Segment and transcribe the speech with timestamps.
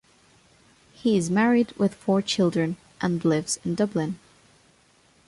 [0.93, 4.17] He is married with four children and lives in Dublin.